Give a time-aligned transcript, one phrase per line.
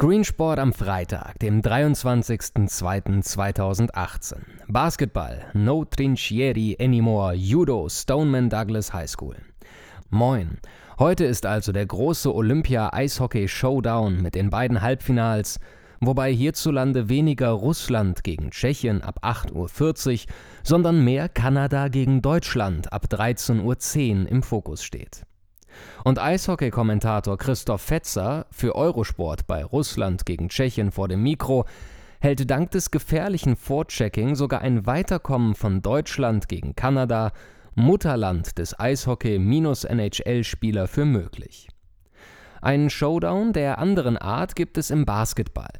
[0.00, 4.36] Screensport am Freitag, dem 23.02.2018.
[4.68, 9.34] Basketball, no Trinchieri anymore, Judo, Stoneman Douglas High School.
[10.08, 10.60] Moin.
[11.00, 15.58] Heute ist also der große Olympia-Eishockey-Showdown mit den beiden Halbfinals,
[15.98, 20.20] wobei hierzulande weniger Russland gegen Tschechien ab 8.40 Uhr,
[20.62, 25.24] sondern mehr Kanada gegen Deutschland ab 13.10 Uhr im Fokus steht.
[26.04, 31.66] Und Eishockey-Kommentator Christoph Fetzer für Eurosport bei Russland gegen Tschechien vor dem Mikro
[32.20, 37.32] hält dank des gefährlichen Vorchecking sogar ein Weiterkommen von Deutschland gegen Kanada,
[37.74, 41.68] Mutterland des Eishockey-NHL-Spieler, für möglich.
[42.60, 45.70] Einen Showdown der anderen Art gibt es im Basketball.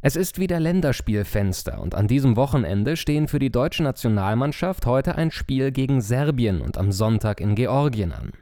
[0.00, 5.30] Es ist wieder Länderspielfenster und an diesem Wochenende stehen für die deutsche Nationalmannschaft heute ein
[5.30, 8.32] Spiel gegen Serbien und am Sonntag in Georgien an.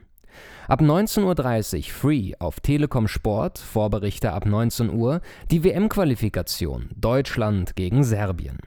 [0.69, 5.19] Ab 19.30 Uhr Free auf Telekom Sport, Vorberichte ab 19 Uhr,
[5.49, 8.59] die WM-Qualifikation Deutschland gegen Serbien.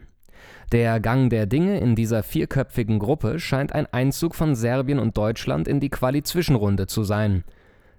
[0.73, 5.69] Der Gang der Dinge in dieser vierköpfigen Gruppe scheint ein Einzug von Serbien und Deutschland
[5.69, 7.45] in die Quali-Zwischenrunde zu sein.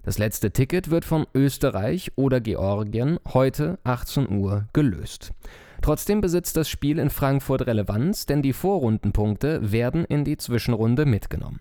[0.02, 5.32] Das letzte Ticket wird von Österreich oder Georgien heute 18 Uhr gelöst.
[5.80, 11.60] Trotzdem besitzt das Spiel in Frankfurt Relevanz, denn die Vorrundenpunkte werden in die Zwischenrunde mitgenommen.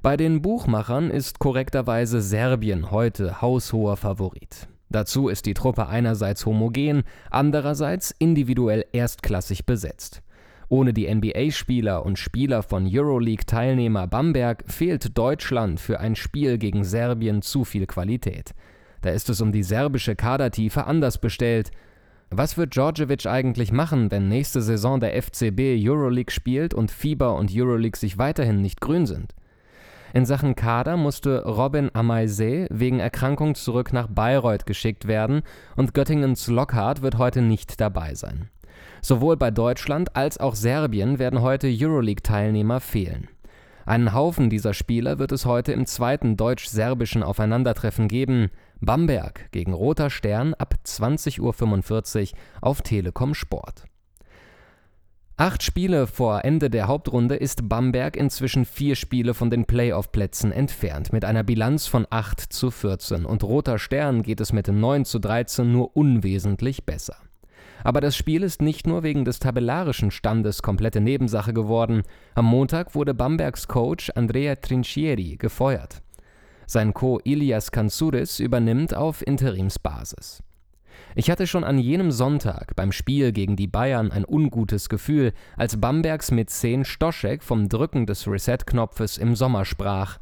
[0.00, 4.68] Bei den Buchmachern ist korrekterweise Serbien heute haushoher Favorit.
[4.90, 10.22] Dazu ist die Truppe einerseits homogen, andererseits individuell erstklassig besetzt.
[10.68, 17.42] Ohne die NBA-Spieler und Spieler von Euroleague-Teilnehmer Bamberg fehlt Deutschland für ein Spiel gegen Serbien
[17.42, 18.54] zu viel Qualität.
[19.00, 21.72] Da ist es um die serbische Kadertiefe anders bestellt.
[22.30, 27.50] Was wird Djordjevic eigentlich machen, wenn nächste Saison der FCB Euroleague spielt und Fieber und
[27.52, 29.34] Euroleague sich weiterhin nicht grün sind?
[30.14, 35.42] In Sachen Kader musste Robin Amaisé wegen Erkrankung zurück nach Bayreuth geschickt werden
[35.76, 38.48] und Göttingens Lockhart wird heute nicht dabei sein.
[39.02, 43.28] Sowohl bei Deutschland als auch Serbien werden heute Euroleague-Teilnehmer fehlen.
[43.84, 48.50] Einen Haufen dieser Spieler wird es heute im zweiten deutsch-serbischen Aufeinandertreffen geben.
[48.80, 51.40] Bamberg gegen Roter Stern ab 20.45
[52.32, 53.87] Uhr auf Telekom Sport.
[55.40, 61.12] Acht Spiele vor Ende der Hauptrunde ist Bamberg inzwischen vier Spiele von den Playoff-Plätzen entfernt,
[61.12, 65.20] mit einer Bilanz von 8 zu 14 und Roter Stern geht es mit 9 zu
[65.20, 67.14] 13 nur unwesentlich besser.
[67.84, 72.02] Aber das Spiel ist nicht nur wegen des tabellarischen Standes komplette Nebensache geworden.
[72.34, 76.02] Am Montag wurde Bambergs Coach Andrea Trincieri gefeuert.
[76.66, 80.42] Sein Co Ilias Kansouris übernimmt auf Interimsbasis.
[81.18, 85.80] Ich hatte schon an jenem Sonntag beim Spiel gegen die Bayern ein ungutes Gefühl, als
[85.80, 90.18] Bambergs Mäzen Stoschek vom Drücken des Reset-Knopfes im Sommer sprach.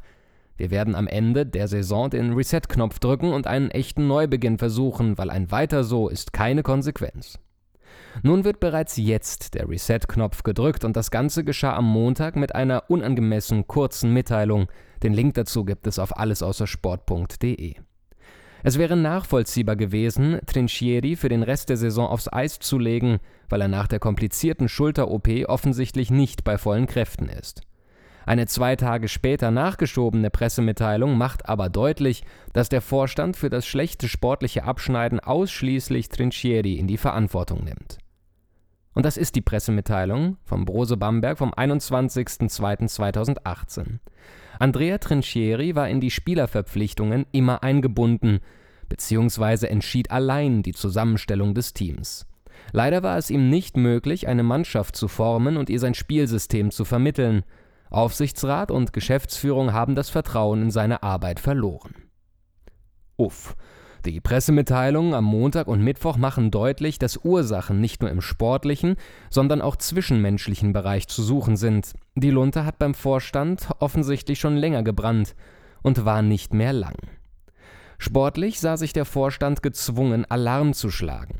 [0.57, 5.29] Wir werden am Ende der Saison den Reset-Knopf drücken und einen echten Neubeginn versuchen, weil
[5.29, 7.37] ein weiter so ist keine Konsequenz.
[8.23, 12.85] Nun wird bereits jetzt der Reset-Knopf gedrückt und das Ganze geschah am Montag mit einer
[12.89, 14.65] unangemessen kurzen Mitteilung.
[15.03, 17.75] Den Link dazu gibt es auf allesaußersport.de.
[18.63, 23.19] Es wäre nachvollziehbar gewesen, Trinchieri für den Rest der Saison aufs Eis zu legen,
[23.49, 27.61] weil er nach der komplizierten Schulter-OP offensichtlich nicht bei vollen Kräften ist.
[28.25, 34.09] Eine zwei Tage später nachgeschobene Pressemitteilung macht aber deutlich, dass der Vorstand für das schlechte
[34.09, 37.99] sportliche Abschneiden ausschließlich Trinchieri in die Verantwortung nimmt.
[38.97, 43.99] Und das ist die Pressemitteilung vom Brose Bamberg vom 21.02.2018.
[44.57, 48.39] Andrea Trinchieri war in die Spielerverpflichtungen immer eingebunden,
[48.89, 52.25] beziehungsweise entschied allein die Zusammenstellung des Teams.
[52.71, 56.83] Leider war es ihm nicht möglich, eine Mannschaft zu formen und ihr sein Spielsystem zu
[56.83, 57.43] vermitteln.
[57.91, 61.93] Aufsichtsrat und Geschäftsführung haben das Vertrauen in seine Arbeit verloren.
[63.15, 63.55] Uff,
[64.11, 68.95] die Pressemitteilungen am Montag und Mittwoch machen deutlich, dass Ursachen nicht nur im sportlichen,
[69.29, 71.93] sondern auch zwischenmenschlichen Bereich zu suchen sind.
[72.15, 75.35] Die Lunte hat beim Vorstand offensichtlich schon länger gebrannt
[75.81, 76.97] und war nicht mehr lang.
[77.97, 81.39] Sportlich sah sich der Vorstand gezwungen, Alarm zu schlagen.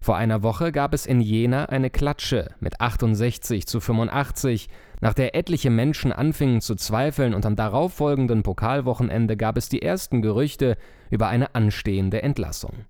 [0.00, 4.68] Vor einer Woche gab es in Jena eine Klatsche mit 68 zu 85,
[5.00, 10.22] nach der etliche Menschen anfingen zu zweifeln und am darauffolgenden Pokalwochenende gab es die ersten
[10.22, 10.76] Gerüchte
[11.10, 12.84] über eine anstehende Entlassung.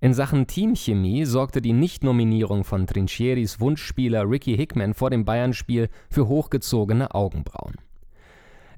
[0.00, 6.28] In Sachen Teamchemie sorgte die Nichtnominierung von Trinchieris Wunschspieler Ricky Hickman vor dem Bayern-Spiel für
[6.28, 7.74] hochgezogene Augenbrauen.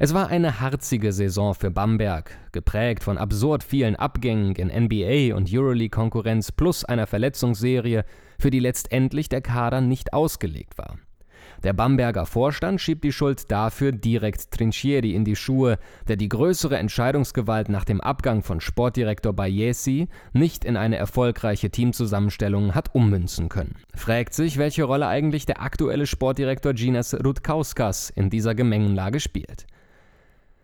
[0.03, 5.53] Es war eine harzige Saison für Bamberg, geprägt von absurd vielen Abgängen in NBA und
[5.53, 8.07] Euroleague-Konkurrenz plus einer Verletzungsserie,
[8.39, 10.97] für die letztendlich der Kader nicht ausgelegt war.
[11.65, 16.79] Der Bamberger Vorstand schiebt die Schuld dafür direkt Trinchieri in die Schuhe, der die größere
[16.79, 23.75] Entscheidungsgewalt nach dem Abgang von Sportdirektor Bayesi nicht in eine erfolgreiche Teamzusammenstellung hat ummünzen können.
[23.95, 29.67] Fragt sich, welche Rolle eigentlich der aktuelle Sportdirektor Ginas Rutkauskas in dieser Gemengenlage spielt.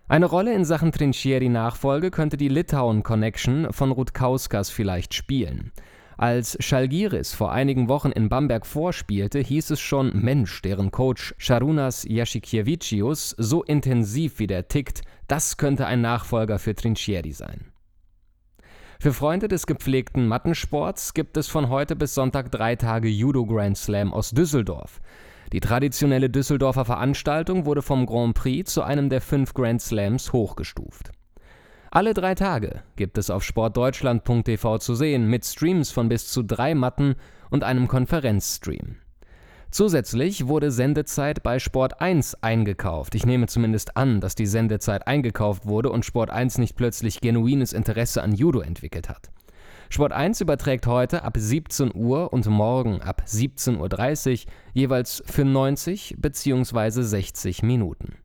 [0.08, 5.72] Eine Rolle in Sachen Trinchieri-Nachfolge könnte die Litauen-Connection von Rutkauskas vielleicht spielen.
[6.16, 12.06] Als Schalgiris vor einigen Wochen in Bamberg vorspielte, hieß es schon, Mensch, deren Coach Sharunas
[12.08, 17.72] Jasikiewičius so intensiv wie der tickt, das könnte ein Nachfolger für Trinchieri sein.
[19.00, 23.76] Für Freunde des gepflegten Mattensports gibt es von heute bis Sonntag drei Tage Judo Grand
[23.76, 25.00] Slam aus Düsseldorf.
[25.52, 31.12] Die traditionelle Düsseldorfer Veranstaltung wurde vom Grand Prix zu einem der fünf Grand Slams hochgestuft.
[31.90, 36.74] Alle drei Tage gibt es auf sportdeutschland.tv zu sehen, mit Streams von bis zu drei
[36.74, 37.14] Matten
[37.48, 38.96] und einem Konferenzstream.
[39.70, 43.14] Zusätzlich wurde Sendezeit bei Sport 1 eingekauft.
[43.14, 47.72] Ich nehme zumindest an, dass die Sendezeit eingekauft wurde und Sport 1 nicht plötzlich genuines
[47.72, 49.30] Interesse an Judo entwickelt hat.
[49.88, 56.16] Sport 1 überträgt heute ab 17 Uhr und morgen ab 17.30 Uhr jeweils für 90
[56.18, 57.02] bzw.
[57.02, 58.16] 60 Minuten.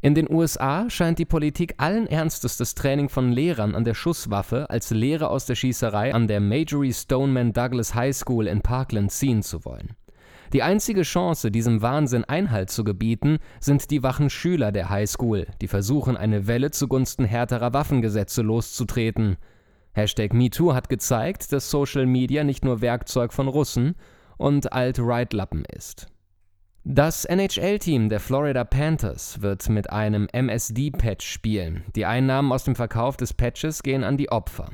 [0.00, 4.70] In den USA scheint die Politik allen Ernstes das Training von Lehrern an der Schusswaffe
[4.70, 9.42] als Lehre aus der Schießerei an der Majory Stoneman Douglas High School in Parkland ziehen
[9.42, 9.96] zu wollen.
[10.52, 15.46] Die einzige Chance, diesem Wahnsinn Einhalt zu gebieten, sind die wachen Schüler der High School,
[15.60, 19.36] die versuchen, eine Welle zugunsten härterer Waffengesetze loszutreten.
[19.98, 23.96] Hashtag MeToo hat gezeigt, dass Social Media nicht nur Werkzeug von Russen
[24.36, 26.06] und Alt-Right-Lappen ist.
[26.84, 31.82] Das NHL-Team der Florida Panthers wird mit einem MSD-Patch spielen.
[31.96, 34.70] Die Einnahmen aus dem Verkauf des Patches gehen an die Opfer.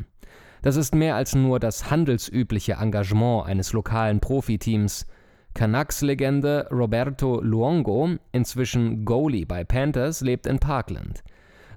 [0.61, 5.06] Das ist mehr als nur das handelsübliche Engagement eines lokalen Profiteams.
[5.55, 11.25] Canucks-Legende Roberto Luongo, inzwischen Goalie bei Panthers, lebt in Parkland.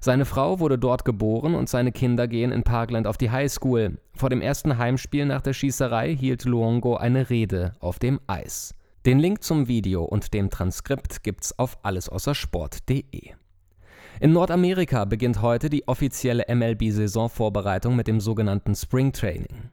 [0.00, 3.98] Seine Frau wurde dort geboren und seine Kinder gehen in Parkland auf die Highschool.
[4.14, 8.74] Vor dem ersten Heimspiel nach der Schießerei hielt Luongo eine Rede auf dem Eis.
[9.06, 13.32] Den Link zum Video und dem Transkript gibt's auf allesaußersport.de.
[14.20, 19.70] In Nordamerika beginnt heute die offizielle MLB-Saisonvorbereitung mit dem sogenannten Spring Training.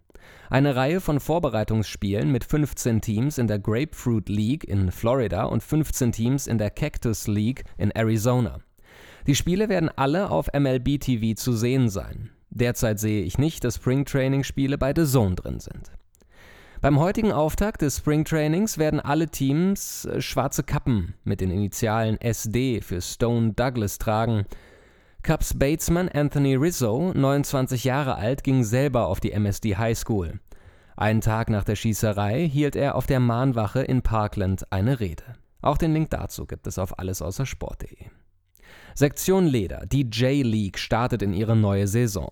[0.49, 6.11] Eine Reihe von Vorbereitungsspielen mit 15 Teams in der Grapefruit League in Florida und 15
[6.11, 8.59] Teams in der Cactus League in Arizona.
[9.27, 12.29] Die Spiele werden alle auf MLB TV zu sehen sein.
[12.51, 15.91] Derzeit sehe ich nicht, dass Spring Training Spiele bei The Zone drin sind.
[16.81, 22.81] Beim heutigen Auftakt des Springtrainings werden alle Teams äh, schwarze Kappen mit den Initialen SD
[22.81, 24.45] für Stone Douglas tragen.
[25.23, 30.39] Cubs Batesman Anthony Rizzo, 29 Jahre alt, ging selber auf die MSD High School.
[30.95, 35.23] Einen Tag nach der Schießerei hielt er auf der Mahnwache in Parkland eine Rede.
[35.61, 38.05] Auch den Link dazu gibt es auf allesaußersport.de.
[38.93, 42.29] Sektion Leder, die J-League, startet in ihre neue Saison.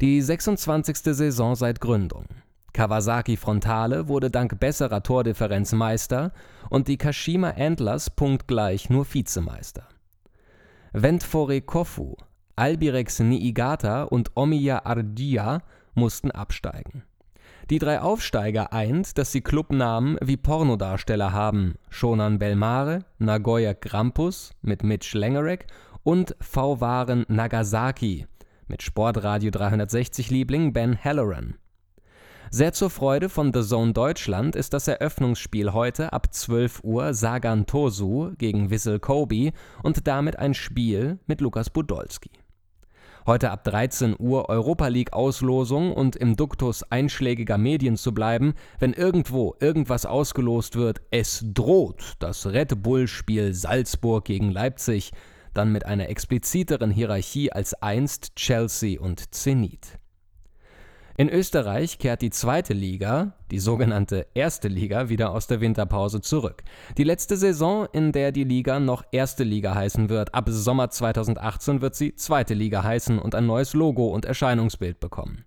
[0.00, 0.98] Die 26.
[0.98, 2.26] Saison seit Gründung.
[2.72, 6.32] Kawasaki Frontale wurde dank besserer Tordifferenz Meister
[6.70, 9.88] und die Kashima Antlers punktgleich nur Vizemeister.
[10.92, 12.16] Ventfore Kofu,
[12.56, 15.60] Albirex Niigata und Omiya Ardija
[15.94, 17.04] mussten absteigen.
[17.70, 24.82] Die drei Aufsteiger eint, dass sie Clubnamen wie Pornodarsteller haben: Shonan Belmare, Nagoya Grampus mit
[24.82, 25.66] Mitch Lengerek
[26.02, 28.26] und V-Waren Nagasaki
[28.68, 31.54] mit Sportradio 360 Liebling Ben Halloran.
[32.50, 37.66] Sehr zur Freude von The Zone Deutschland ist das Eröffnungsspiel heute ab 12 Uhr Sagan
[37.66, 39.52] Tosu gegen Wissel Kobe
[39.82, 42.30] und damit ein Spiel mit Lukas Budolski.
[43.26, 48.92] Heute ab 13 Uhr Europa League Auslosung und im Duktus einschlägiger Medien zu bleiben, wenn
[48.92, 55.12] irgendwo irgendwas ausgelost wird, es droht das Red Bull Spiel Salzburg gegen Leipzig,
[55.54, 59.98] dann mit einer expliziteren Hierarchie als einst Chelsea und Zenit.
[61.16, 66.64] In Österreich kehrt die zweite Liga, die sogenannte erste Liga, wieder aus der Winterpause zurück.
[66.98, 70.34] Die letzte Saison, in der die Liga noch erste Liga heißen wird.
[70.34, 75.44] Ab Sommer 2018 wird sie zweite Liga heißen und ein neues Logo und Erscheinungsbild bekommen.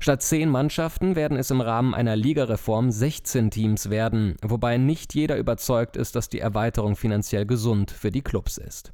[0.00, 5.38] Statt zehn Mannschaften werden es im Rahmen einer Ligareform 16 Teams werden, wobei nicht jeder
[5.38, 8.92] überzeugt ist, dass die Erweiterung finanziell gesund für die Clubs ist.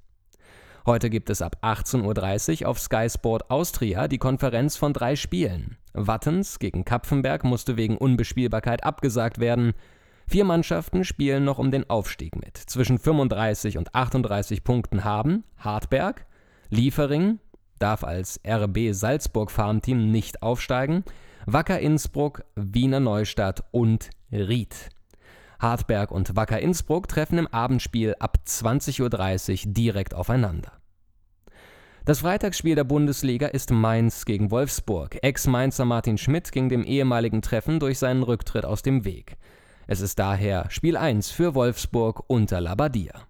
[0.87, 5.77] Heute gibt es ab 18.30 Uhr auf Sky Sport Austria die Konferenz von drei Spielen.
[5.97, 9.73] Wattens gegen Kapfenberg musste wegen Unbespielbarkeit abgesagt werden.
[10.29, 12.59] Vier Mannschaften spielen noch um den Aufstieg mit.
[12.59, 16.27] Zwischen 35 und 38 Punkten haben Hartberg,
[16.69, 17.39] Liefering,
[17.79, 21.03] darf als RB Salzburg Farmteam nicht aufsteigen,
[21.47, 24.91] Wacker Innsbruck, Wiener Neustadt und Ried.
[25.59, 30.73] Hartberg und Wacker Innsbruck treffen im Abendspiel ab 20.30 Uhr direkt aufeinander.
[32.07, 35.19] Das Freitagsspiel der Bundesliga ist Mainz gegen Wolfsburg.
[35.23, 39.37] Ex-Mainzer Martin Schmidt ging dem ehemaligen Treffen durch seinen Rücktritt aus dem Weg.
[39.89, 43.27] Es ist daher Spiel 1 für Wolfsburg unter Labadia.